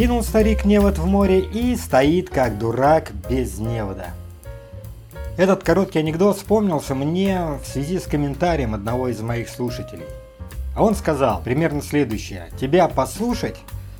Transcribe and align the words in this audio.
Кинул 0.00 0.22
старик 0.22 0.64
невод 0.64 0.96
в 0.96 1.04
море 1.04 1.40
и 1.40 1.76
стоит 1.76 2.30
как 2.30 2.56
дурак 2.56 3.12
без 3.28 3.58
невода. 3.58 4.06
Этот 5.36 5.62
короткий 5.62 5.98
анекдот 5.98 6.38
вспомнился 6.38 6.94
мне 6.94 7.58
в 7.62 7.66
связи 7.66 7.98
с 7.98 8.04
комментарием 8.04 8.72
одного 8.72 9.08
из 9.08 9.20
моих 9.20 9.50
слушателей. 9.50 10.06
А 10.74 10.82
он 10.82 10.94
сказал 10.94 11.42
примерно 11.42 11.82
следующее. 11.82 12.48
Тебя 12.58 12.88
послушать, 12.88 13.56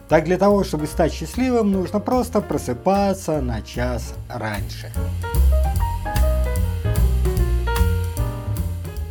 так 0.09 0.25
для 0.25 0.39
того, 0.39 0.65
чтобы 0.65 0.87
стать 0.87 1.13
счастливым, 1.13 1.71
нужно 1.71 2.01
просто 2.01 2.41
просыпаться 2.41 3.43
на 3.43 3.61
час 3.61 4.15
раньше. 4.31 4.91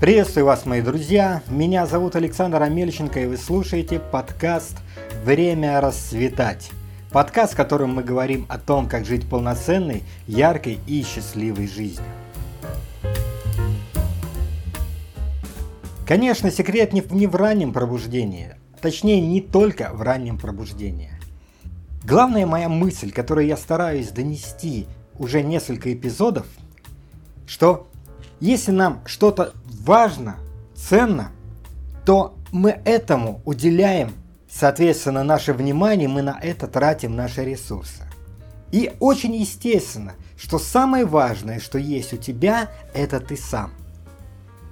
Приветствую 0.02 0.48
вас, 0.48 0.66
мои 0.66 0.82
друзья. 0.82 1.44
Меня 1.50 1.86
зовут 1.86 2.16
Александр 2.16 2.64
Амельченко, 2.64 3.20
и 3.20 3.26
вы 3.28 3.38
слушаете 3.38 4.00
подкаст 4.00 4.78
«Время 5.24 5.80
расцветать». 5.82 6.72
Подкаст, 7.12 7.54
в 7.54 7.58
котором 7.58 7.96
мы 7.96 8.04
говорим 8.04 8.46
о 8.50 8.60
том, 8.60 8.88
как 8.88 9.04
жить 9.04 9.28
полноценной, 9.28 10.04
яркой 10.28 10.78
и 10.86 11.04
счастливой 11.04 11.68
жизнью. 11.68 12.06
Конечно, 16.08 16.52
секрет 16.52 16.94
не 16.94 17.02
в, 17.02 17.12
не 17.12 17.26
в 17.26 17.36
раннем 17.36 17.74
пробуждении, 17.74 18.56
точнее 18.80 19.22
не 19.22 19.42
только 19.42 19.90
в 19.92 20.04
раннем 20.04 20.38
пробуждении. 20.38 21.12
Главная 22.04 22.46
моя 22.46 22.70
мысль, 22.70 23.12
которую 23.12 23.48
я 23.48 23.58
стараюсь 23.58 24.10
донести 24.10 24.86
уже 25.18 25.42
несколько 25.42 25.92
эпизодов, 25.92 26.46
что 27.48 27.90
если 28.40 28.72
нам 28.72 29.02
что-то 29.08 29.54
важно, 29.66 30.36
ценно, 30.76 31.32
то 32.06 32.36
мы 32.52 32.80
этому 32.86 33.42
уделяем 33.46 34.12
Соответственно, 34.50 35.24
наше 35.24 35.54
внимание, 35.54 36.08
мы 36.08 36.22
на 36.22 36.40
это 36.42 36.68
тратим 36.68 37.16
наши 37.16 37.46
ресурсы. 37.46 38.04
И 38.72 38.92
очень 39.00 39.36
естественно, 39.36 40.14
что 40.38 40.58
самое 40.58 41.06
важное, 41.06 41.60
что 41.60 41.78
есть 41.78 42.14
у 42.14 42.18
тебя, 42.18 42.70
это 42.94 43.20
ты 43.20 43.38
сам. 43.38 43.72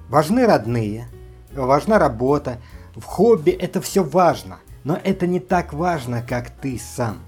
Важны 0.10 0.46
родные, 0.46 1.08
важна 1.54 2.00
работа, 2.00 2.58
в 2.96 3.04
хобби 3.04 3.52
это 3.52 3.82
все 3.82 4.04
важно, 4.04 4.60
но 4.84 5.00
это 5.04 5.28
не 5.28 5.40
так 5.40 5.74
важно, 5.74 6.22
как 6.22 6.50
ты 6.50 6.80
сам. 6.80 7.20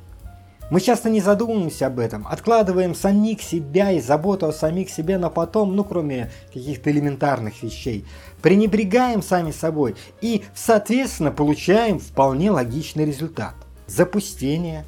Мы 0.70 0.82
часто 0.82 1.10
не 1.10 1.20
задумываемся 1.20 1.88
об 1.88 1.98
этом, 1.98 2.28
откладываем 2.28 2.94
самих 2.94 3.42
себя 3.42 3.92
и 3.92 4.00
заботу 4.00 4.46
о 4.46 4.54
самих 4.54 4.92
себе 4.92 5.18
на 5.18 5.30
потом, 5.30 5.76
ну 5.76 5.84
кроме 5.84 6.32
каких-то 6.54 6.92
элементарных 6.92 7.64
вещей. 7.64 8.06
Пренебрегаем 8.44 9.24
сами 9.24 9.52
собой 9.52 9.96
и, 10.22 10.44
соответственно, 10.54 11.32
получаем 11.32 11.98
вполне 11.98 12.52
логичный 12.52 13.06
результат. 13.06 13.56
Запустение, 13.88 14.86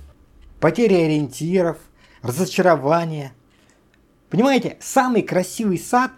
потеря 0.59 0.97
ориентиров, 0.97 1.77
разочарование. 2.21 3.31
Понимаете, 4.29 4.77
самый 4.81 5.23
красивый 5.23 5.79
сад, 5.79 6.11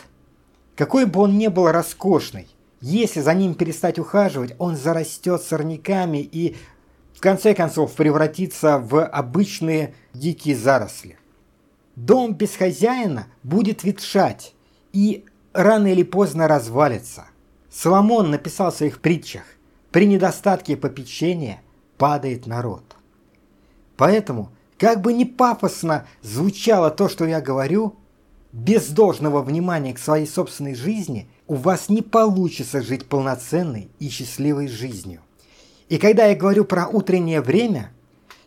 какой 0.75 1.05
бы 1.05 1.21
он 1.21 1.37
ни 1.37 1.47
был 1.47 1.71
роскошный, 1.71 2.47
если 2.81 3.21
за 3.21 3.33
ним 3.33 3.55
перестать 3.55 3.97
ухаживать, 3.97 4.55
он 4.59 4.75
зарастет 4.75 5.41
сорняками 5.41 6.17
и 6.17 6.57
конце 7.23 7.55
концов 7.55 7.93
превратиться 7.93 8.77
в 8.77 9.01
обычные 9.05 9.95
дикие 10.13 10.57
заросли. 10.57 11.17
Дом 11.95 12.33
без 12.33 12.53
хозяина 12.53 13.27
будет 13.43 13.85
ветшать 13.85 14.53
и 14.91 15.23
рано 15.53 15.87
или 15.87 16.03
поздно 16.03 16.49
развалится. 16.49 17.27
Соломон 17.71 18.29
написал 18.29 18.71
в 18.71 18.75
своих 18.75 18.99
притчах 18.99 19.43
«При 19.91 20.05
недостатке 20.05 20.75
попечения 20.75 21.61
падает 21.97 22.45
народ». 22.45 22.83
Поэтому, 23.95 24.51
как 24.77 24.99
бы 24.99 25.13
ни 25.13 25.23
пафосно 25.23 26.05
звучало 26.21 26.91
то, 26.91 27.07
что 27.07 27.23
я 27.23 27.39
говорю, 27.39 27.95
без 28.51 28.89
должного 28.89 29.41
внимания 29.41 29.93
к 29.93 29.99
своей 29.99 30.27
собственной 30.27 30.75
жизни 30.75 31.29
у 31.47 31.55
вас 31.55 31.87
не 31.87 32.01
получится 32.01 32.81
жить 32.81 33.05
полноценной 33.05 33.89
и 33.99 34.09
счастливой 34.09 34.67
жизнью. 34.67 35.21
И 35.93 35.99
когда 35.99 36.25
я 36.25 36.35
говорю 36.35 36.65
про 36.65 36.87
утреннее 36.87 37.39
время, 37.39 37.91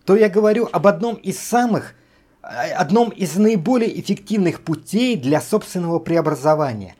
то 0.05 0.17
я 0.17 0.29
говорю 0.29 0.69
об 0.73 0.89
одном 0.89 1.15
из 1.15 1.39
самых, 1.39 1.95
э, 2.43 2.73
одном 2.73 3.11
из 3.11 3.37
наиболее 3.37 4.01
эффективных 4.01 4.63
путей 4.63 5.15
для 5.15 5.41
собственного 5.41 6.01
преобразования. 6.01 6.97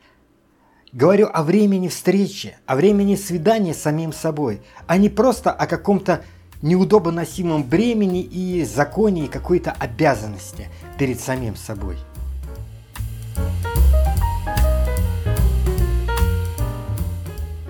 Говорю 0.93 1.27
о 1.33 1.43
времени 1.43 1.89
встречи, 1.89 2.55
о 2.65 2.77
времени 2.77 3.17
свидания 3.17 3.73
с 3.73 3.81
самим 3.81 4.13
собой, 4.13 4.61
а 4.87 4.95
не 4.95 5.09
просто 5.09 5.51
о 5.51 5.67
каком-то 5.67 6.23
неудобоносимом 6.61 7.65
бремени 7.65 8.21
и 8.21 8.63
законе 8.63 9.25
и 9.25 9.27
какой-то 9.27 9.73
обязанности 9.73 10.69
перед 10.97 11.19
самим 11.19 11.57
собой. 11.57 11.97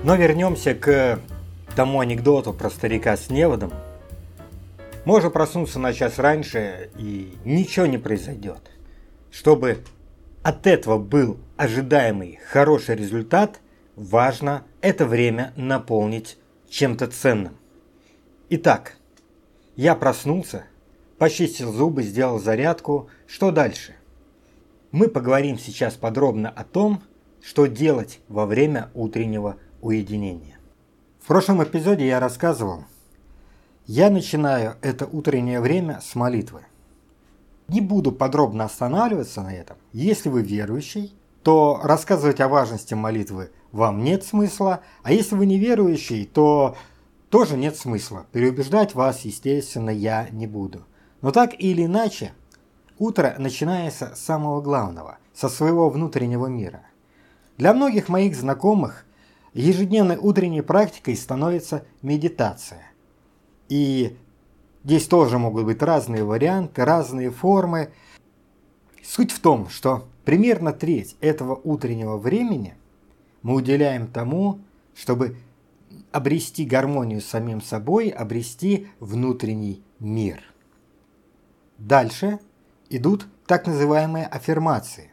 Но 0.03 0.15
вернемся 0.15 0.75
к 0.75 1.19
тому 1.77 1.99
анекдоту 1.99 2.53
про 2.53 2.71
старика 2.71 3.15
с 3.15 3.29
неводом, 3.29 3.71
можно 5.05 5.29
проснуться 5.29 5.77
на 5.77 5.93
час 5.93 6.17
раньше 6.17 6.89
и 6.97 7.37
ничего 7.45 7.85
не 7.85 7.99
произойдет. 7.99 8.71
Чтобы 9.29 9.83
от 10.41 10.65
этого 10.65 10.97
был 10.97 11.37
ожидаемый 11.55 12.39
хороший 12.49 12.95
результат, 12.95 13.59
важно 13.95 14.63
это 14.81 15.05
время 15.05 15.53
наполнить 15.55 16.39
чем-то 16.67 17.05
ценным. 17.09 17.55
Итак, 18.49 18.97
я 19.75 19.93
проснулся, 19.93 20.65
почистил 21.19 21.71
зубы, 21.71 22.01
сделал 22.01 22.39
зарядку. 22.39 23.07
Что 23.27 23.51
дальше? 23.51 23.93
Мы 24.89 25.09
поговорим 25.09 25.59
сейчас 25.59 25.93
подробно 25.93 26.49
о 26.49 26.63
том, 26.63 27.03
что 27.39 27.67
делать 27.67 28.19
во 28.29 28.47
время 28.47 28.89
утреннего 28.95 29.57
уединения. 29.79 30.56
В 31.27 31.29
прошлом 31.29 31.61
эпизоде 31.61 32.07
я 32.07 32.21
рассказывал, 32.21 32.85
я 33.85 34.09
начинаю 34.09 34.77
это 34.81 35.05
утреннее 35.05 35.59
время 35.59 35.99
с 35.99 36.15
молитвы. 36.15 36.61
Не 37.67 37.81
буду 37.81 38.13
подробно 38.13 38.63
останавливаться 38.63 39.41
на 39.41 39.53
этом. 39.53 39.75
Если 39.91 40.29
вы 40.29 40.41
верующий, 40.41 41.13
то 41.43 41.81
рассказывать 41.83 42.39
о 42.39 42.47
важности 42.47 42.93
молитвы 42.93 43.51
вам 43.73 44.05
нет 44.05 44.23
смысла, 44.23 44.79
а 45.03 45.11
если 45.11 45.35
вы 45.35 45.47
не 45.47 45.59
верующий, 45.59 46.25
то 46.25 46.77
тоже 47.29 47.57
нет 47.57 47.75
смысла. 47.75 48.25
Переубеждать 48.31 48.95
вас, 48.95 49.25
естественно, 49.25 49.89
я 49.89 50.29
не 50.31 50.47
буду. 50.47 50.85
Но 51.21 51.31
так 51.31 51.59
или 51.59 51.83
иначе, 51.83 52.31
утро 52.99 53.35
начинается 53.37 54.15
с 54.15 54.21
самого 54.21 54.61
главного, 54.61 55.17
со 55.33 55.49
своего 55.49 55.89
внутреннего 55.89 56.47
мира. 56.47 56.83
Для 57.57 57.73
многих 57.73 58.07
моих 58.07 58.33
знакомых 58.33 59.03
ежедневной 59.59 60.17
утренней 60.17 60.61
практикой 60.61 61.15
становится 61.15 61.85
медитация. 62.01 62.91
И 63.69 64.15
здесь 64.83 65.07
тоже 65.07 65.37
могут 65.37 65.65
быть 65.65 65.81
разные 65.81 66.23
варианты, 66.23 66.85
разные 66.85 67.31
формы. 67.31 67.91
Суть 69.03 69.31
в 69.31 69.39
том, 69.39 69.69
что 69.69 70.07
примерно 70.25 70.73
треть 70.73 71.17
этого 71.21 71.59
утреннего 71.63 72.17
времени 72.17 72.75
мы 73.41 73.55
уделяем 73.55 74.07
тому, 74.07 74.59
чтобы 74.95 75.37
обрести 76.11 76.65
гармонию 76.65 77.21
с 77.21 77.25
самим 77.25 77.61
собой, 77.61 78.09
обрести 78.09 78.87
внутренний 78.99 79.83
мир. 79.99 80.43
Дальше 81.77 82.39
идут 82.89 83.27
так 83.45 83.67
называемые 83.67 84.25
аффирмации. 84.25 85.11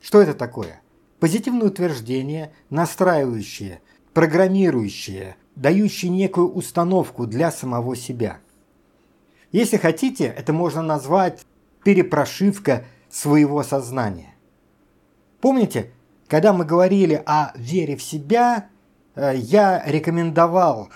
Что 0.00 0.20
это 0.20 0.34
такое? 0.34 0.80
Позитивные 1.20 1.68
утверждения, 1.68 2.52
настраивающие, 2.70 3.82
программирующие, 4.14 5.36
дающие 5.54 6.10
некую 6.10 6.50
установку 6.50 7.26
для 7.26 7.52
самого 7.52 7.94
себя. 7.94 8.38
Если 9.52 9.76
хотите, 9.76 10.24
это 10.24 10.54
можно 10.54 10.80
назвать 10.80 11.44
перепрошивка 11.84 12.86
своего 13.10 13.62
сознания. 13.62 14.34
Помните, 15.40 15.90
когда 16.26 16.54
мы 16.54 16.64
говорили 16.64 17.22
о 17.26 17.52
вере 17.54 17.96
в 17.96 18.02
себя, 18.02 18.68
э, 19.14 19.34
я 19.36 19.82
рекомендовал 19.86 20.88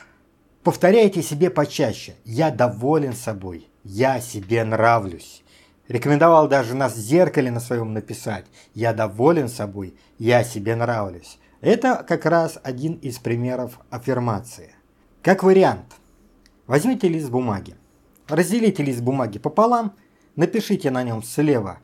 повторяйте 0.63 1.23
себе 1.23 1.51
почаще 1.51 2.15
«я 2.25 2.51
доволен 2.51 3.13
собой», 3.13 3.69
«я 3.83 4.21
себе 4.21 4.65
нравлюсь». 4.65 5.44
Рекомендовал 5.89 6.49
даже 6.49 6.75
на 6.75 6.89
зеркале 6.89 7.51
на 7.51 7.61
своем 7.61 7.93
написать 7.93 8.47
«Я 8.73 8.95
доволен 8.95 9.49
собой, 9.49 9.95
я 10.19 10.43
себе 10.43 10.77
нравлюсь». 10.77 11.39
Это 11.61 12.05
как 12.07 12.25
раз 12.25 12.59
один 12.63 12.95
из 12.95 13.19
примеров 13.19 13.79
аффирмации. 13.91 14.75
Как 15.23 15.43
вариант, 15.43 15.95
возьмите 16.67 17.09
лист 17.09 17.31
бумаги, 17.31 17.77
разделите 18.29 18.83
лист 18.83 19.01
бумаги 19.01 19.39
пополам, 19.39 19.95
напишите 20.37 20.91
на 20.91 21.03
нем 21.03 21.23
слева 21.23 21.79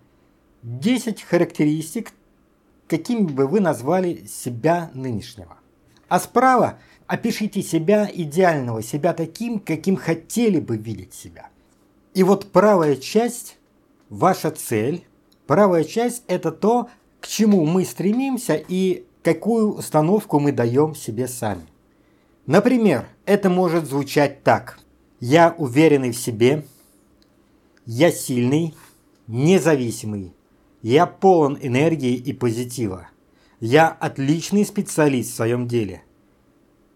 10 0.63 1.23
характеристик, 1.23 2.13
какими 2.89 3.23
бы 3.23 3.47
вы 3.47 3.61
назвали 3.61 4.27
себя 4.27 4.91
нынешнего. 4.95 5.59
А 6.09 6.21
справа 6.21 6.79
опишите 7.07 7.63
себя 7.63 8.11
идеального, 8.13 8.83
себя 8.83 9.13
таким, 9.15 9.61
каким 9.61 9.97
хотели 9.97 10.59
бы 10.59 10.77
видеть 10.77 11.15
себя. 11.15 11.49
И 12.15 12.23
вот 12.23 12.51
правая 12.51 12.97
часть– 12.97 13.59
ваша 14.11 14.51
цель. 14.51 15.07
Правая 15.47 15.85
часть– 15.85 16.25
это 16.27 16.53
то, 16.53 16.91
к 17.21 17.27
чему 17.27 17.65
мы 17.65 17.85
стремимся 17.85 18.55
и 18.55 19.05
какую 19.23 19.75
установку 19.75 20.39
мы 20.39 20.53
даем 20.53 20.95
себе 20.95 21.27
сами. 21.27 21.67
Например, 22.47 23.07
это 23.25 23.49
может 23.49 23.87
звучать 23.87 24.43
так. 24.43 24.79
Я 25.21 25.55
уверенный 25.57 26.13
в 26.13 26.17
себе, 26.17 26.65
я 27.87 28.11
сильный, 28.11 28.75
независимый, 29.27 30.33
я 30.83 31.07
полон 31.07 31.59
энергии 31.61 32.15
и 32.15 32.33
позитива. 32.33 33.09
Я 33.61 33.89
отличный 33.89 34.65
специалист 34.65 35.33
в 35.33 35.35
своем 35.35 35.69
деле. 35.69 36.03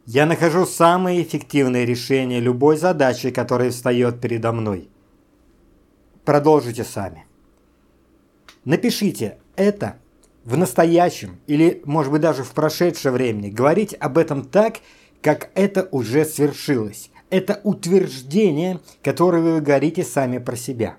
Я 0.06 0.25
нахожу 0.25 0.64
самое 0.64 1.22
эффективное 1.22 1.84
решение 1.84 2.40
любой 2.40 2.78
задачи, 2.78 3.31
которая 3.31 3.70
встает 3.70 4.20
передо 4.20 4.52
мной. 4.52 4.88
Продолжите 6.25 6.85
сами. 6.85 7.26
Напишите 8.65 9.38
это 9.56 9.97
в 10.44 10.56
настоящем 10.56 11.38
или, 11.47 11.82
может 11.85 12.12
быть, 12.12 12.23
даже 12.23 12.44
в 12.44 12.53
прошедшее 12.53 13.12
время. 13.12 13.50
Говорить 13.50 13.94
об 14.00 14.17
этом 14.17 14.44
так, 14.44 14.79
как 15.21 15.50
это 15.55 15.88
уже 15.91 16.25
свершилось. 16.25 17.11
Это 17.31 17.61
утверждение, 17.65 18.81
которое 19.03 19.43
вы 19.43 19.61
говорите 19.61 20.03
сами 20.03 20.38
про 20.38 20.56
себя. 20.56 20.97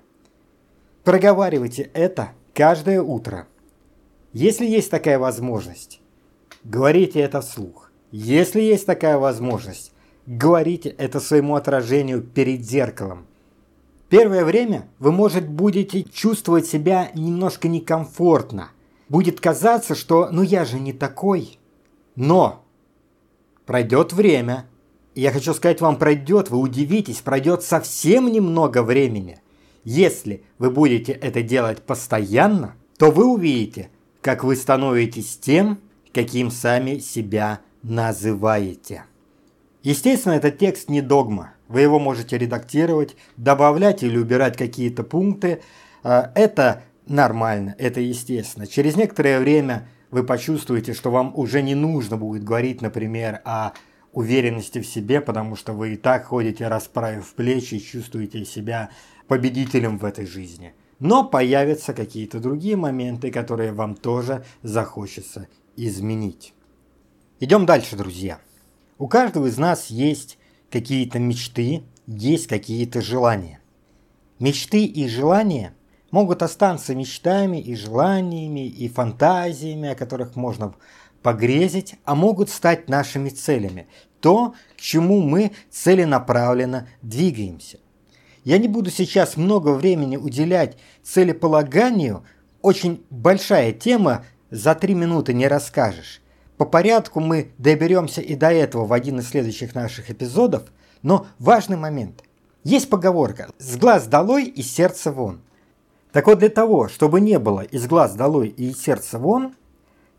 Проговаривайте 1.03 1.89
это 1.93 2.31
каждое 2.53 3.01
утро. 3.01 3.47
Если 4.33 4.65
есть 4.65 4.91
такая 4.91 5.17
возможность, 5.17 6.01
говорите 6.63 7.19
это 7.19 7.41
вслух. 7.41 7.91
Если 8.11 8.61
есть 8.61 8.85
такая 8.85 9.17
возможность, 9.17 9.91
говорите 10.25 10.89
это 10.89 11.19
своему 11.19 11.55
отражению 11.55 12.21
перед 12.21 12.61
зеркалом. 12.61 13.27
Первое 14.15 14.45
время 14.45 14.87
вы, 14.97 15.11
может, 15.11 15.45
будете 15.45 16.03
чувствовать 16.03 16.65
себя 16.65 17.11
немножко 17.15 17.67
некомфортно. 17.67 18.69
Будет 19.09 19.41
казаться, 19.41 19.93
что 19.93 20.29
«ну 20.31 20.41
я 20.41 20.63
же 20.63 20.79
не 20.79 20.93
такой». 20.93 21.59
Но 22.15 22.63
пройдет 23.65 24.13
время. 24.13 24.67
Я 25.15 25.33
хочу 25.33 25.53
сказать 25.53 25.81
вам, 25.81 25.97
пройдет, 25.97 26.49
вы 26.49 26.59
удивитесь, 26.59 27.17
пройдет 27.17 27.61
совсем 27.61 28.31
немного 28.31 28.83
времени. 28.83 29.41
Если 29.83 30.45
вы 30.59 30.71
будете 30.71 31.11
это 31.11 31.41
делать 31.41 31.81
постоянно, 31.81 32.75
то 32.97 33.11
вы 33.11 33.25
увидите, 33.25 33.89
как 34.21 34.45
вы 34.45 34.55
становитесь 34.55 35.37
тем, 35.37 35.81
каким 36.13 36.51
сами 36.51 36.99
себя 36.99 37.59
называете. 37.83 39.03
Естественно, 39.83 40.35
этот 40.35 40.57
текст 40.57 40.87
не 40.87 41.01
догма. 41.01 41.54
Вы 41.67 41.81
его 41.81 41.99
можете 41.99 42.37
редактировать, 42.37 43.15
добавлять 43.37 44.03
или 44.03 44.17
убирать 44.17 44.57
какие-то 44.57 45.03
пункты. 45.03 45.61
А, 46.03 46.31
это 46.35 46.83
нормально, 47.07 47.75
это 47.77 48.01
естественно. 48.01 48.67
Через 48.67 48.95
некоторое 48.95 49.39
время 49.39 49.87
вы 50.11 50.23
почувствуете, 50.23 50.93
что 50.93 51.11
вам 51.11 51.33
уже 51.35 51.61
не 51.61 51.75
нужно 51.75 52.17
будет 52.17 52.43
говорить, 52.43 52.81
например, 52.81 53.41
о 53.45 53.73
уверенности 54.13 54.79
в 54.79 54.87
себе, 54.87 55.19
потому 55.21 55.55
что 55.55 55.73
вы 55.73 55.93
и 55.93 55.97
так 55.97 56.25
ходите, 56.27 56.67
расправив 56.67 57.33
плечи, 57.33 57.75
и 57.75 57.81
чувствуете 57.81 58.45
себя 58.45 58.89
победителем 59.27 59.97
в 59.97 60.05
этой 60.05 60.25
жизни. 60.25 60.73
Но 60.99 61.25
появятся 61.25 61.93
какие-то 61.93 62.39
другие 62.39 62.77
моменты, 62.77 63.29
которые 63.29 63.73
вам 63.73 63.95
тоже 63.95 64.45
захочется 64.63 65.47
изменить. 65.75 66.53
Идем 67.41 67.65
дальше, 67.65 67.97
друзья. 67.97 68.39
У 68.97 69.09
каждого 69.09 69.47
из 69.47 69.57
нас 69.57 69.87
есть 69.87 70.37
какие-то 70.75 71.19
мечты, 71.19 71.83
есть 72.05 72.47
какие-то 72.47 73.01
желания. 73.01 73.61
Мечты 74.39 74.83
и 74.83 75.07
желания 75.07 75.73
могут 76.11 76.43
остаться 76.43 76.93
мечтами 76.93 77.61
и 77.61 77.77
желаниями 77.77 78.67
и 78.67 78.89
фантазиями, 78.89 79.87
о 79.87 79.95
которых 79.95 80.35
можно 80.35 80.75
погрезить, 81.23 81.95
а 82.03 82.13
могут 82.13 82.49
стать 82.49 82.89
нашими 82.89 83.29
целями. 83.29 83.87
То, 84.19 84.53
к 84.77 84.81
чему 84.81 85.21
мы 85.21 85.53
целенаправленно 85.71 86.89
двигаемся. 87.01 87.79
Я 88.43 88.57
не 88.57 88.67
буду 88.67 88.91
сейчас 88.91 89.37
много 89.37 89.69
времени 89.69 90.17
уделять 90.17 90.77
целеполаганию. 91.03 92.25
Очень 92.61 93.05
большая 93.09 93.71
тема, 93.71 94.25
за 94.49 94.75
три 94.75 94.93
минуты 94.93 95.33
не 95.33 95.47
расскажешь. 95.47 96.21
По 96.57 96.65
порядку 96.65 97.19
мы 97.19 97.51
доберемся 97.57 98.21
и 98.21 98.35
до 98.35 98.51
этого 98.51 98.85
в 98.85 98.93
один 98.93 99.19
из 99.19 99.29
следующих 99.29 99.75
наших 99.75 100.09
эпизодов, 100.09 100.63
но 101.01 101.27
важный 101.39 101.77
момент. 101.77 102.23
Есть 102.63 102.89
поговорка 102.89 103.49
«с 103.59 103.77
глаз 103.77 104.07
долой 104.07 104.45
и 104.45 104.61
сердце 104.61 105.11
вон». 105.11 105.41
Так 106.11 106.27
вот 106.27 106.39
для 106.39 106.49
того, 106.49 106.87
чтобы 106.87 107.19
не 107.21 107.39
было 107.39 107.61
«из 107.61 107.87
глаз 107.87 108.15
долой 108.15 108.47
и 108.47 108.69
из 108.69 108.81
сердца 108.81 109.19
вон», 109.19 109.53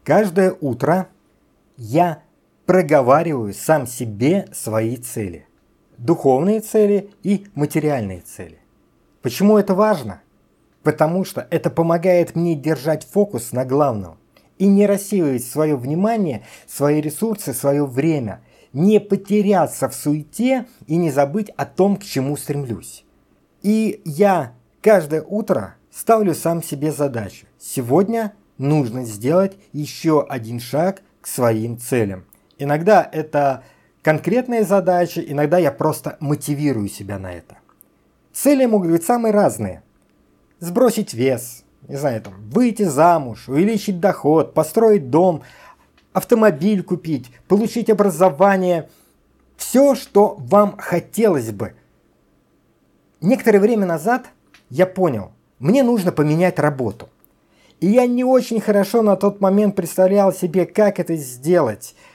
каждое 0.05 0.55
утро 0.61 1.09
я 1.77 2.23
проговариваю 2.67 3.55
сам 3.55 3.87
себе 3.87 4.47
свои 4.53 4.97
цели 4.97 5.47
духовные 5.99 6.61
цели 6.61 7.11
и 7.23 7.47
материальные 7.55 8.21
цели. 8.21 8.59
Почему 9.23 9.59
это 9.59 9.75
важно? 9.75 10.23
Потому 10.83 11.25
что 11.25 11.47
это 11.51 11.71
помогает 11.71 12.37
мне 12.37 12.55
держать 12.55 13.05
фокус 13.05 13.53
на 13.53 13.65
главном 13.65 14.19
и 14.59 14.67
не 14.67 14.87
рассеивать 14.87 15.45
свое 15.45 15.77
внимание, 15.77 16.45
свои 16.67 17.01
ресурсы, 17.01 17.53
свое 17.53 17.87
время, 17.87 18.41
не 18.73 19.01
потеряться 19.01 19.89
в 19.89 19.95
суете 19.95 20.67
и 20.87 20.97
не 20.97 21.11
забыть 21.11 21.51
о 21.57 21.65
том, 21.65 21.97
к 21.97 22.05
чему 22.05 22.37
стремлюсь. 22.37 23.05
И 23.63 24.01
я 24.05 24.53
каждое 24.83 25.23
утро 25.23 25.77
ставлю 25.91 26.35
сам 26.35 26.63
себе 26.63 26.93
задачу. 26.93 27.47
Сегодня 27.59 28.35
нужно 28.59 29.05
сделать 29.05 29.57
еще 29.73 30.25
один 30.29 30.61
шаг 30.61 31.03
к 31.21 31.27
своим 31.27 31.79
целям. 31.79 32.25
Иногда 32.59 33.09
это 33.11 33.65
конкретные 34.03 34.65
задачи, 34.65 35.25
иногда 35.27 35.59
я 35.59 35.73
просто 35.73 36.17
мотивирую 36.21 36.89
себя 36.89 37.19
на 37.19 37.33
это. 37.33 37.57
Цели 38.33 38.67
могут 38.67 38.91
быть 38.91 39.05
самые 39.05 39.33
разные. 39.33 39.83
Сбросить 40.61 41.13
вес, 41.13 41.65
не 41.89 41.97
знаю, 41.97 42.21
там, 42.23 42.35
выйти 42.51 42.83
замуж, 42.83 43.49
увеличить 43.49 44.01
доход, 44.01 44.55
построить 44.55 45.11
дом, 45.11 45.43
автомобиль 46.13 46.83
купить, 46.83 47.31
получить 47.49 47.91
образование. 47.91 48.89
Все, 49.57 49.95
что 49.95 50.37
вам 50.39 50.77
хотелось 50.79 51.51
бы. 51.51 51.75
Некоторое 53.21 53.61
время 53.61 53.87
назад 53.87 54.27
я 54.69 54.87
понял, 54.87 55.33
мне 55.59 55.83
нужно 55.83 56.13
поменять 56.13 56.59
работу. 56.59 57.09
И 57.81 57.89
я 57.89 58.07
не 58.07 58.25
очень 58.25 58.61
хорошо 58.61 59.03
на 59.03 59.17
тот 59.17 59.41
момент 59.41 59.77
представлял 59.77 60.33
себе, 60.33 60.67
как 60.67 60.99
это 60.99 61.17
сделать– 61.17 61.95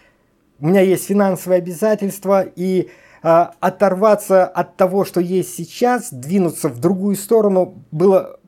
у 0.62 0.68
меня 0.68 0.82
есть 0.82 1.08
финансовые 1.08 1.58
обязательства, 1.58 2.44
и 2.44 2.90
э, 3.24 3.46
оторваться 3.60 4.46
от 4.46 4.78
того, 4.78 5.06
что 5.06 5.20
есть 5.20 5.56
сейчас, 5.56 6.14
двинуться 6.14 6.70
в 6.70 6.80
другую 6.80 7.16
сторону 7.16 7.84
было, 7.92 8.40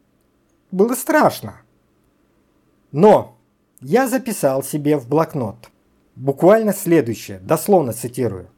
было 0.73 0.95
страшно. 0.95 1.61
Но 2.91 3.37
я 3.79 4.07
записал 4.07 4.63
себе 4.63 4.97
в 4.97 5.07
блокнот 5.07 5.69
буквально 6.15 6.73
следующее, 6.73 7.39
дословно 7.39 7.93
цитирую. 7.93 8.49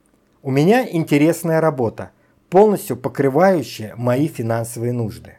У 0.41 0.49
меня 0.49 0.87
интересная 0.89 1.59
работа, 1.59 2.11
полностью 2.49 2.95
покрывающая 2.95 3.95
мои 3.97 4.27
финансовые 4.27 4.93
нужды. 4.93 5.37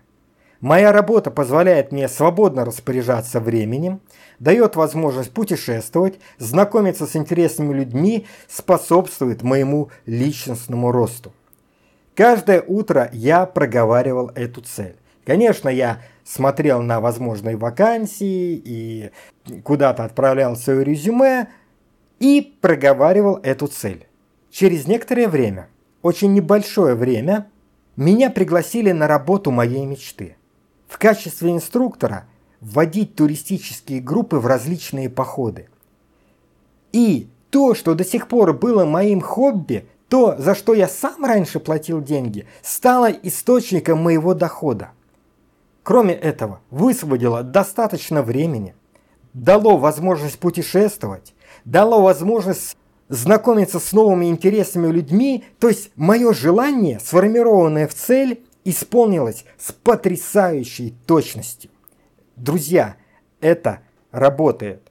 Моя 0.61 0.93
работа 0.93 1.31
позволяет 1.31 1.93
мне 1.93 2.09
свободно 2.09 2.65
распоряжаться 2.65 3.41
временем, 3.41 4.01
дает 4.39 4.77
возможность 4.77 5.33
путешествовать, 5.33 6.19
знакомиться 6.39 7.07
с 7.07 7.17
интересными 7.17 7.73
людьми, 7.73 8.27
способствует 8.49 9.43
моему 9.43 9.91
личностному 10.07 10.93
росту. 10.93 11.33
Каждое 12.15 12.63
утро 12.63 13.09
я 13.13 13.47
проговаривал 13.47 14.31
эту 14.35 14.63
цель. 14.63 14.97
Конечно, 15.27 15.69
я 15.69 16.01
смотрел 16.23 16.81
на 16.83 17.01
возможные 17.01 17.57
вакансии 17.57 18.63
и 18.65 19.11
куда-то 19.65 20.05
отправлял 20.05 20.55
свое 20.55 20.85
резюме 20.85 21.49
и 22.21 22.57
проговаривал 22.61 23.41
эту 23.43 23.67
цель. 23.67 24.07
Через 24.51 24.87
некоторое 24.87 25.27
время, 25.29 25.69
очень 26.03 26.33
небольшое 26.33 26.95
время, 26.95 27.49
меня 27.97 28.31
пригласили 28.31 28.93
на 28.93 29.09
работу 29.09 29.51
моей 29.51 29.85
мечты. 29.85 30.37
В 30.87 30.97
качестве 30.97 31.51
инструктора– 31.51 32.29
вводить 32.61 33.17
туристические 33.17 34.01
группы 34.01 34.37
в 34.37 34.47
различные 34.47 35.11
походы. 35.11 35.69
И 36.93 37.29
то, 37.51 37.75
что 37.75 37.95
до 37.95 38.05
сих 38.05 38.29
пор 38.29 38.55
было 38.55 38.85
моим 38.85 39.21
хобби, 39.21 39.89
то, 40.09 40.37
за 40.39 40.55
что 40.55 40.73
я 40.73 40.87
сам 40.87 41.25
раньше 41.25 41.59
платил 41.59 42.01
деньги, 42.01 42.47
стало 42.63 43.11
источником 43.11 43.99
моего 43.99 44.33
дохода. 44.33 44.93
Кроме 45.87 46.15
этого, 46.15 46.59
высвободило 46.71 47.45
достаточно 47.45 48.21
времени, 48.21 48.75
дало 49.35 49.77
возможность 49.77 50.37
путешествовать, 50.41 51.33
дало 51.65 52.03
возможность 52.03 52.77
знакомиться 53.09 53.79
с 53.79 53.93
новыми 53.93 54.25
интересными 54.25 54.89
людьми, 54.89 55.45
то 55.61 55.69
есть 55.69 55.93
мое 55.95 56.33
желание, 56.33 56.99
сформированное 56.99 57.87
в 57.87 57.95
цель, 57.95 58.43
исполнилось 58.65 59.45
с 59.61 59.71
потрясающей 59.71 60.93
точностью. 61.07 61.71
Друзья, 62.35 62.97
это 63.41 63.79
работает. 64.11 64.91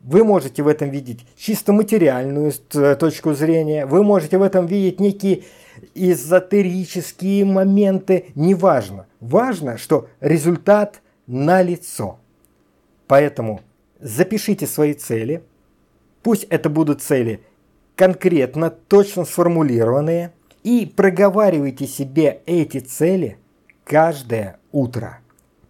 Вы 0.00 0.24
можете 0.24 0.64
в 0.64 0.66
этом 0.66 0.90
видеть 0.90 1.24
чисто 1.36 1.72
материальную 1.72 2.52
э, 2.72 2.96
точку 2.96 3.34
зрения, 3.34 3.86
вы 3.86 4.02
можете 4.02 4.36
в 4.38 4.42
этом 4.42 4.66
видеть 4.66 4.98
некие 4.98 5.44
эзотерические 5.94 7.44
моменты, 7.44 8.32
неважно. 8.34 9.06
Важно, 9.24 9.78
что 9.78 10.08
результат 10.20 11.00
налицо. 11.26 12.18
Поэтому 13.06 13.62
запишите 13.98 14.66
свои 14.66 14.92
цели. 14.92 15.42
Пусть 16.22 16.44
это 16.50 16.68
будут 16.68 17.00
цели 17.00 17.40
конкретно, 17.96 18.68
точно 18.68 19.24
сформулированные. 19.24 20.34
И 20.62 20.84
проговаривайте 20.94 21.86
себе 21.86 22.42
эти 22.44 22.80
цели 22.80 23.38
каждое 23.84 24.58
утро. 24.72 25.20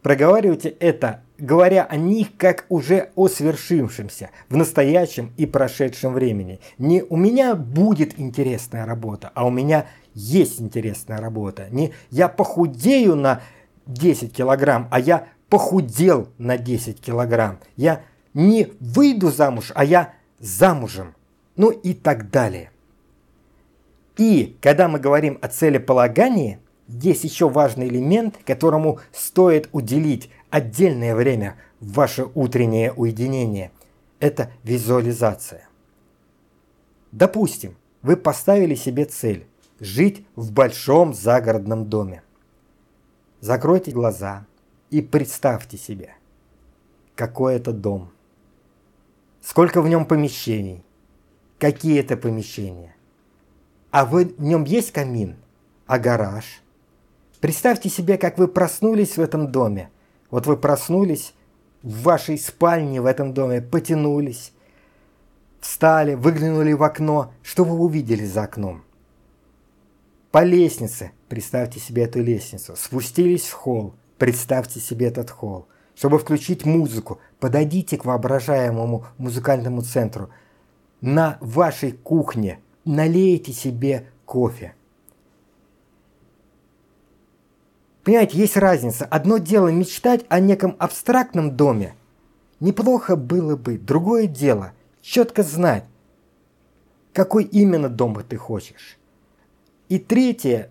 Проговаривайте 0.02 0.70
это 0.70 1.22
говоря 1.38 1.84
о 1.84 1.96
них 1.96 2.36
как 2.36 2.66
уже 2.68 3.10
о 3.14 3.28
свершившемся 3.28 4.30
в 4.48 4.56
настоящем 4.56 5.32
и 5.36 5.46
прошедшем 5.46 6.12
времени. 6.12 6.58
Не 6.78 7.02
у 7.02 7.16
меня 7.16 7.54
будет 7.54 8.18
интересная 8.18 8.84
работа, 8.84 9.30
а 9.34 9.46
у 9.46 9.50
меня 9.50 9.86
есть 10.14 10.60
интересная 10.60 11.18
работа. 11.18 11.68
Не 11.70 11.92
я 12.10 12.28
похудею 12.28 13.16
на 13.16 13.42
10 13.86 14.32
килограмм, 14.32 14.88
а 14.90 15.00
я 15.00 15.28
похудел 15.48 16.28
на 16.38 16.56
10 16.56 17.00
килограмм. 17.00 17.58
Я 17.76 18.02
не 18.32 18.72
выйду 18.80 19.30
замуж, 19.30 19.72
а 19.74 19.84
я 19.84 20.14
замужем. 20.38 21.14
Ну 21.56 21.70
и 21.70 21.94
так 21.94 22.30
далее. 22.30 22.70
И 24.16 24.56
когда 24.60 24.88
мы 24.88 24.98
говорим 24.98 25.38
о 25.42 25.48
целеполагании, 25.48 26.58
есть 26.88 27.24
еще 27.24 27.48
важный 27.48 27.88
элемент, 27.88 28.38
которому 28.44 29.00
стоит 29.12 29.68
уделить 29.72 30.30
отдельное 30.50 31.14
время 31.14 31.56
в 31.80 31.94
ваше 31.94 32.26
утреннее 32.34 32.92
уединение. 32.92 33.70
Это 34.20 34.50
визуализация. 34.62 35.68
Допустим, 37.10 37.76
вы 38.02 38.16
поставили 38.16 38.74
себе 38.74 39.04
цель 39.04 39.46
жить 39.80 40.26
в 40.36 40.52
большом 40.52 41.14
загородном 41.14 41.88
доме. 41.88 42.22
Закройте 43.40 43.90
глаза 43.90 44.46
и 44.90 45.02
представьте 45.02 45.76
себе, 45.76 46.14
какой 47.14 47.56
это 47.56 47.72
дом, 47.72 48.10
сколько 49.42 49.82
в 49.82 49.88
нем 49.88 50.06
помещений, 50.06 50.84
какие 51.58 52.00
это 52.00 52.16
помещения. 52.16 52.94
А 53.90 54.06
в 54.06 54.40
нем 54.40 54.64
есть 54.64 54.92
камин, 54.92 55.36
а 55.86 55.98
гараж. 55.98 56.62
Представьте 57.40 57.88
себе, 57.90 58.16
как 58.16 58.38
вы 58.38 58.48
проснулись 58.48 59.16
в 59.16 59.20
этом 59.20 59.52
доме, 59.52 59.90
вот 60.30 60.46
вы 60.46 60.56
проснулись 60.56 61.34
в 61.82 62.02
вашей 62.02 62.38
спальне 62.38 63.00
в 63.00 63.06
этом 63.06 63.34
доме, 63.34 63.60
потянулись, 63.60 64.52
встали, 65.60 66.14
выглянули 66.14 66.72
в 66.72 66.82
окно. 66.82 67.32
Что 67.42 67.64
вы 67.64 67.78
увидели 67.78 68.24
за 68.24 68.44
окном? 68.44 68.82
По 70.34 70.42
лестнице, 70.42 71.12
представьте 71.28 71.78
себе 71.78 72.02
эту 72.02 72.20
лестницу, 72.20 72.74
спустились 72.74 73.46
в 73.46 73.52
холл, 73.52 73.94
представьте 74.18 74.80
себе 74.80 75.06
этот 75.06 75.30
холл. 75.30 75.68
Чтобы 75.94 76.18
включить 76.18 76.64
музыку, 76.64 77.20
подойдите 77.38 77.96
к 77.96 78.04
воображаемому 78.04 79.06
музыкальному 79.16 79.82
центру. 79.82 80.30
На 81.00 81.38
вашей 81.40 81.92
кухне 81.92 82.58
налейте 82.84 83.52
себе 83.52 84.08
кофе. 84.24 84.74
Понимаете, 88.02 88.36
есть 88.36 88.56
разница. 88.56 89.04
Одно 89.04 89.38
дело 89.38 89.68
мечтать 89.68 90.24
о 90.28 90.40
неком 90.40 90.74
абстрактном 90.80 91.56
доме. 91.56 91.94
Неплохо 92.58 93.14
было 93.14 93.54
бы. 93.54 93.78
Другое 93.78 94.26
дело 94.26 94.72
четко 95.00 95.44
знать, 95.44 95.84
какой 97.12 97.44
именно 97.44 97.88
дом 97.88 98.20
ты 98.28 98.36
хочешь. 98.36 98.98
И 99.88 99.98
третье, 99.98 100.70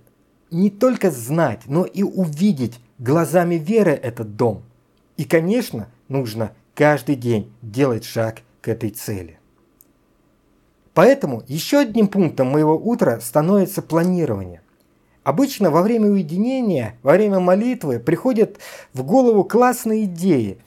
не 0.52 0.70
только 0.70 1.12
знать, 1.12 1.62
но 1.68 1.86
и 1.86 2.04
увидеть 2.04 2.80
глазами 2.98 3.56
веры 3.56 3.92
этот 3.92 4.36
дом. 4.36 4.64
И, 5.18 5.26
конечно, 5.26 5.88
нужно 6.08 6.52
каждый 6.74 7.16
день 7.16 7.52
делать 7.62 8.06
шаг 8.06 8.42
к 8.62 8.68
этой 8.68 8.90
цели. 8.90 9.40
Поэтому 10.94 11.44
еще 11.48 11.80
одним 11.80 12.08
пунктом 12.08 12.48
моего 12.48 12.76
утра 12.76 13.20
становится 13.20 13.82
планирование. 13.82 14.62
Обычно 15.24 15.72
во 15.72 15.82
время 15.82 16.10
уединения, 16.10 16.98
во 17.02 17.14
время 17.14 17.40
молитвы 17.40 18.00
приходят 18.00 18.58
в 18.94 19.04
голову 19.04 19.44
классные 19.44 20.06
идеи 20.06 20.60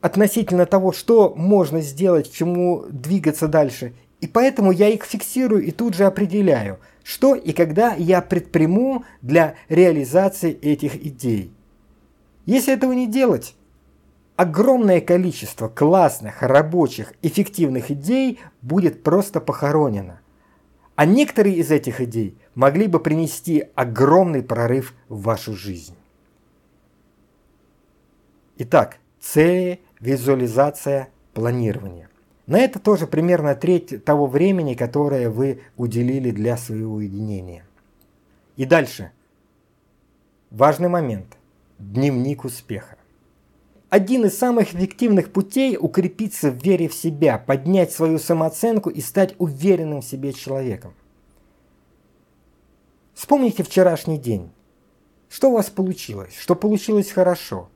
относительно 0.00 0.66
того, 0.66 0.92
что 0.92 1.34
можно 1.34 1.80
сделать, 1.80 2.30
к 2.30 2.32
чему 2.34 2.84
двигаться 2.88 3.48
дальше. 3.48 3.92
И 4.26 4.28
поэтому 4.28 4.72
я 4.72 4.88
их 4.88 5.04
фиксирую 5.04 5.62
и 5.62 5.70
тут 5.70 5.94
же 5.94 6.04
определяю, 6.04 6.80
что 7.04 7.36
и 7.36 7.52
когда 7.52 7.94
я 7.94 8.20
предприму 8.20 9.04
для 9.22 9.54
реализации 9.68 10.50
этих 10.50 10.96
идей. 10.96 11.52
Если 12.44 12.74
этого 12.74 12.90
не 12.90 13.06
делать, 13.06 13.54
огромное 14.34 15.00
количество 15.00 15.68
классных, 15.68 16.42
рабочих, 16.42 17.12
эффективных 17.22 17.92
идей 17.92 18.40
будет 18.62 19.04
просто 19.04 19.40
похоронено. 19.40 20.18
А 20.96 21.06
некоторые 21.06 21.54
из 21.54 21.70
этих 21.70 22.00
идей 22.00 22.36
могли 22.56 22.88
бы 22.88 22.98
принести 22.98 23.62
огромный 23.76 24.42
прорыв 24.42 24.92
в 25.08 25.22
вашу 25.22 25.54
жизнь. 25.54 25.94
Итак, 28.58 28.96
цели, 29.20 29.82
визуализация, 30.00 31.10
планирование. 31.32 32.08
На 32.46 32.58
это 32.58 32.78
тоже 32.78 33.06
примерно 33.06 33.54
треть 33.56 34.04
того 34.04 34.26
времени, 34.26 34.74
которое 34.74 35.30
вы 35.30 35.62
уделили 35.76 36.30
для 36.30 36.56
своего 36.56 36.94
уединения. 36.94 37.64
И 38.56 38.64
дальше. 38.64 39.10
Важный 40.50 40.88
момент. 40.88 41.36
Дневник 41.78 42.44
успеха. 42.44 42.96
Один 43.88 44.24
из 44.24 44.38
самых 44.38 44.74
эффективных 44.74 45.32
путей 45.32 45.76
укрепиться 45.78 46.50
в 46.50 46.62
вере 46.62 46.88
в 46.88 46.94
себя, 46.94 47.38
поднять 47.38 47.92
свою 47.92 48.18
самооценку 48.18 48.90
и 48.90 49.00
стать 49.00 49.34
уверенным 49.38 50.00
в 50.00 50.04
себе 50.04 50.32
человеком. 50.32 50.94
Вспомните 53.14 53.62
вчерашний 53.62 54.18
день. 54.18 54.50
Что 55.28 55.50
у 55.50 55.54
вас 55.54 55.68
получилось? 55.70 56.36
Что 56.36 56.54
получилось 56.54 57.10
хорошо? 57.10 57.68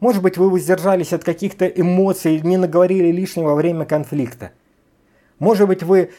Может 0.00 0.22
быть, 0.22 0.36
вы 0.36 0.50
воздержались 0.50 1.12
от 1.12 1.24
каких-то 1.24 1.66
эмоций, 1.66 2.40
не 2.40 2.56
наговорили 2.56 3.10
лишнего 3.10 3.48
во 3.48 3.54
время 3.54 3.84
конфликта. 3.84 4.52
Может 5.38 5.68
быть, 5.68 5.82
вы 5.82 6.10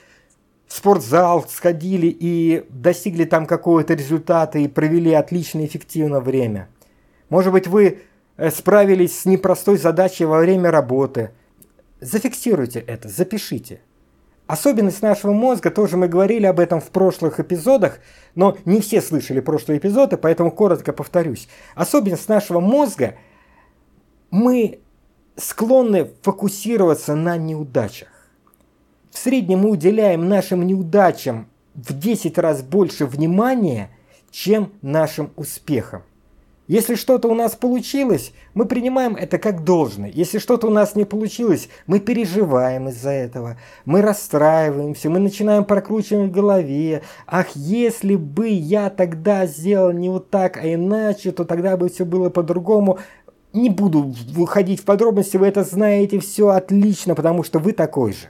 в 0.67 0.73
спортзал 0.73 1.45
сходили 1.47 2.07
и 2.07 2.65
достигли 2.69 3.25
там 3.25 3.45
какого-то 3.45 3.93
результата 3.93 4.59
и 4.59 4.67
провели 4.67 5.13
отлично 5.13 5.65
эффективно 5.65 6.19
время. 6.19 6.67
Может 7.29 7.51
быть, 7.53 7.67
вы 7.67 7.99
э, 8.37 8.51
справились 8.51 9.19
с 9.19 9.25
непростой 9.25 9.77
задачей 9.77 10.25
во 10.25 10.39
время 10.39 10.71
работы. 10.71 11.31
Зафиксируйте 12.01 12.79
это, 12.79 13.07
запишите. 13.07 13.81
Особенность 14.47 15.01
нашего 15.01 15.33
мозга, 15.33 15.69
тоже 15.71 15.97
мы 15.97 16.07
говорили 16.07 16.45
об 16.45 16.61
этом 16.61 16.79
в 16.79 16.89
прошлых 16.89 17.39
эпизодах, 17.41 17.99
но 18.33 18.57
не 18.63 18.79
все 18.79 19.01
слышали 19.01 19.41
прошлые 19.41 19.77
эпизоды, 19.77 20.15
поэтому 20.15 20.51
коротко 20.51 20.93
повторюсь. 20.93 21.49
Особенность 21.75 22.29
нашего 22.29 22.61
мозга, 22.61 23.15
мы 24.31 24.79
склонны 25.35 26.11
фокусироваться 26.21 27.15
на 27.15 27.37
неудачах. 27.37 28.09
В 29.11 29.17
среднем 29.17 29.59
мы 29.59 29.71
уделяем 29.71 30.27
нашим 30.27 30.65
неудачам 30.65 31.47
в 31.73 31.97
10 31.97 32.37
раз 32.37 32.61
больше 32.61 33.05
внимания, 33.05 33.89
чем 34.31 34.71
нашим 34.81 35.31
успехам. 35.35 36.03
Если 36.67 36.95
что-то 36.95 37.29
у 37.29 37.33
нас 37.33 37.55
получилось, 37.55 38.33
мы 38.53 38.65
принимаем 38.65 39.15
это 39.15 39.37
как 39.37 39.63
должное. 39.63 40.11
Если 40.13 40.37
что-то 40.37 40.67
у 40.67 40.69
нас 40.69 40.95
не 40.95 41.05
получилось, 41.05 41.69
мы 41.85 42.01
переживаем 42.01 42.89
из-за 42.89 43.11
этого. 43.11 43.57
Мы 43.85 44.01
расстраиваемся, 44.01 45.09
мы 45.09 45.19
начинаем 45.19 45.63
прокручивать 45.63 46.29
в 46.29 46.31
голове. 46.31 47.03
Ах, 47.25 47.47
если 47.55 48.17
бы 48.17 48.49
я 48.49 48.89
тогда 48.89 49.45
сделал 49.45 49.93
не 49.93 50.09
вот 50.09 50.29
так, 50.29 50.57
а 50.57 50.73
иначе, 50.73 51.31
то 51.31 51.45
тогда 51.45 51.77
бы 51.77 51.87
все 51.87 52.03
было 52.03 52.29
по-другому. 52.29 52.99
Не 53.53 53.69
буду 53.69 54.13
выходить 54.29 54.81
в 54.81 54.85
подробности, 54.85 55.37
вы 55.37 55.47
это 55.47 55.63
знаете 55.63 56.19
все 56.19 56.49
отлично, 56.49 57.15
потому 57.15 57.43
что 57.43 57.59
вы 57.59 57.71
такой 57.71 58.13
же. 58.13 58.29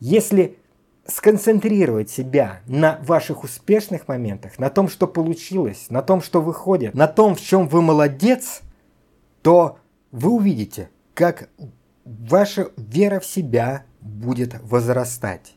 Если 0.00 0.58
сконцентрировать 1.06 2.10
себя 2.10 2.60
на 2.66 2.98
ваших 3.02 3.44
успешных 3.44 4.08
моментах, 4.08 4.58
на 4.58 4.70
том, 4.70 4.88
что 4.88 5.06
получилось, 5.06 5.86
на 5.90 6.02
том, 6.02 6.22
что 6.22 6.40
выходит, 6.40 6.94
на 6.94 7.06
том, 7.06 7.34
в 7.34 7.40
чем 7.40 7.68
вы 7.68 7.82
молодец, 7.82 8.62
то 9.42 9.78
вы 10.10 10.30
увидите, 10.30 10.88
как 11.12 11.50
ваша 12.04 12.70
вера 12.76 13.20
в 13.20 13.26
себя 13.26 13.84
будет 14.00 14.56
возрастать. 14.62 15.54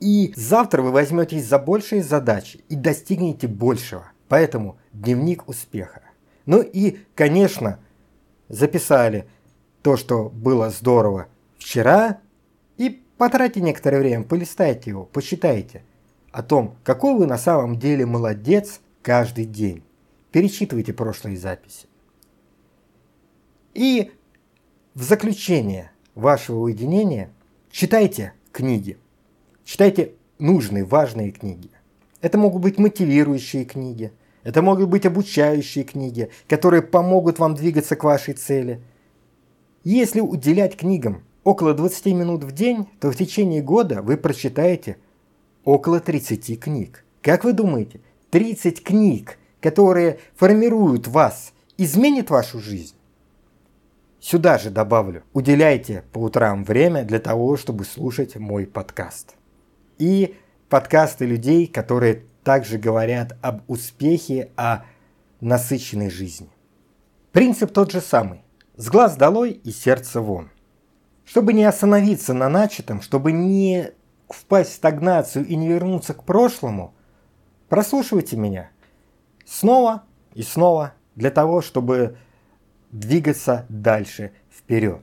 И 0.00 0.32
завтра 0.36 0.82
вы 0.82 0.90
возьметесь 0.90 1.46
за 1.46 1.58
большие 1.58 2.02
задачи 2.02 2.64
и 2.68 2.74
достигнете 2.74 3.46
большего, 3.46 4.12
Поэтому 4.32 4.78
дневник 4.94 5.46
успеха. 5.46 6.00
Ну 6.46 6.62
и, 6.62 6.98
конечно, 7.14 7.78
записали 8.48 9.26
то, 9.82 9.96
что 9.96 10.28
было 10.28 10.70
здорово 10.70 11.28
вчера, 11.58 12.20
и 12.76 13.02
потратьте 13.18 13.60
некоторое 13.60 14.00
время, 14.00 14.24
полистайте 14.24 14.90
его, 14.90 15.04
почитайте 15.04 15.84
о 16.30 16.42
том, 16.42 16.76
какой 16.84 17.14
вы 17.14 17.26
на 17.26 17.38
самом 17.38 17.78
деле 17.78 18.06
молодец 18.06 18.80
каждый 19.02 19.44
день. 19.44 19.82
Перечитывайте 20.30 20.92
прошлые 20.92 21.36
записи. 21.36 21.86
И 23.74 24.12
в 24.94 25.02
заключение 25.02 25.90
вашего 26.14 26.58
уединения 26.60 27.30
читайте 27.70 28.34
книги. 28.50 28.98
Читайте 29.64 30.14
нужные, 30.38 30.84
важные 30.84 31.32
книги. 31.32 31.70
Это 32.20 32.38
могут 32.38 32.62
быть 32.62 32.78
мотивирующие 32.78 33.64
книги, 33.64 34.12
это 34.44 34.62
могут 34.62 34.88
быть 34.88 35.06
обучающие 35.06 35.84
книги, 35.84 36.30
которые 36.48 36.82
помогут 36.82 37.38
вам 37.38 37.54
двигаться 37.54 37.96
к 37.96 38.04
вашей 38.04 38.34
цели. 38.34 38.82
Если 39.84 40.20
уделять 40.20 40.76
книгам 40.76 41.24
около 41.44 41.74
20 41.74 42.06
минут 42.06 42.44
в 42.44 42.52
день, 42.52 42.88
то 43.00 43.10
в 43.10 43.16
течение 43.16 43.62
года 43.62 44.02
вы 44.02 44.16
прочитаете 44.16 44.96
около 45.64 46.00
30 46.00 46.60
книг. 46.60 47.04
Как 47.20 47.44
вы 47.44 47.52
думаете, 47.52 48.00
30 48.30 48.82
книг, 48.82 49.38
которые 49.60 50.18
формируют 50.34 51.06
вас, 51.06 51.52
изменят 51.78 52.30
вашу 52.30 52.58
жизнь? 52.58 52.94
Сюда 54.20 54.58
же 54.58 54.70
добавлю, 54.70 55.24
уделяйте 55.32 56.04
по 56.12 56.18
утрам 56.18 56.64
время 56.64 57.04
для 57.04 57.18
того, 57.18 57.56
чтобы 57.56 57.84
слушать 57.84 58.36
мой 58.36 58.66
подкаст. 58.66 59.34
И 59.98 60.36
подкасты 60.68 61.26
людей, 61.26 61.66
которые 61.66 62.22
также 62.44 62.78
говорят 62.78 63.36
об 63.42 63.62
успехе, 63.68 64.50
о 64.56 64.84
насыщенной 65.40 66.10
жизни. 66.10 66.48
Принцип 67.32 67.72
тот 67.72 67.92
же 67.92 68.00
самый. 68.00 68.42
С 68.76 68.88
глаз 68.88 69.16
долой 69.16 69.52
и 69.52 69.70
сердце 69.70 70.20
вон. 70.20 70.50
Чтобы 71.24 71.52
не 71.52 71.64
остановиться 71.64 72.34
на 72.34 72.48
начатом, 72.48 73.00
чтобы 73.00 73.32
не 73.32 73.92
впасть 74.28 74.70
в 74.70 74.74
стагнацию 74.74 75.46
и 75.46 75.56
не 75.56 75.68
вернуться 75.68 76.14
к 76.14 76.24
прошлому, 76.24 76.94
прослушивайте 77.68 78.36
меня 78.36 78.70
снова 79.44 80.02
и 80.34 80.42
снова 80.42 80.94
для 81.14 81.30
того, 81.30 81.60
чтобы 81.60 82.16
двигаться 82.90 83.66
дальше 83.68 84.32
вперед. 84.50 85.02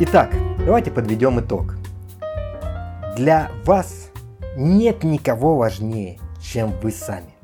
Итак, 0.00 0.34
давайте 0.58 0.90
подведем 0.90 1.38
итог. 1.40 1.76
Для 3.16 3.50
вас 3.64 4.10
нет 4.56 5.04
никого 5.04 5.56
важнее, 5.56 6.18
чем 6.40 6.72
вы 6.82 6.90
сами. 6.90 7.34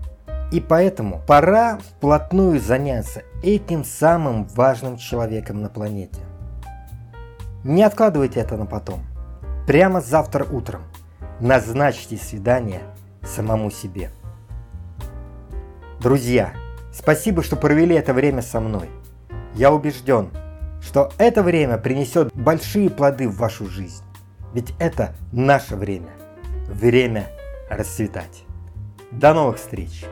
И 0.50 0.60
поэтому 0.60 1.20
пора 1.26 1.78
вплотную 1.78 2.60
заняться 2.60 3.22
этим 3.42 3.84
самым 3.84 4.44
важным 4.48 4.96
человеком 4.96 5.62
на 5.62 5.68
планете. 5.68 6.20
Не 7.62 7.84
откладывайте 7.84 8.40
это 8.40 8.56
на 8.56 8.66
потом– 8.66 9.00
Прямо 9.66 10.00
завтра 10.00 10.44
утром 10.44 10.82
назначьте 11.40 12.16
свидание 12.16 12.82
самому 13.24 13.72
себе. 13.72 14.10
Друзья, 16.00 16.52
спасибо, 16.92 17.42
что 17.42 17.56
провели 17.56 17.96
это 17.96 18.14
время 18.14 18.42
со 18.42 18.60
мной. 18.60 18.88
Я 19.54 19.72
убежден, 19.72 20.30
что 20.86 21.10
это 21.18 21.42
время 21.42 21.78
принесет 21.78 22.32
большие 22.32 22.90
плоды 22.90 23.28
в 23.28 23.36
вашу 23.36 23.66
жизнь. 23.66 24.04
Ведь 24.54 24.72
это 24.78 25.14
наше 25.32 25.74
время. 25.74 26.10
Время 26.68 27.26
расцветать. 27.68 28.44
До 29.10 29.34
новых 29.34 29.56
встреч! 29.56 30.04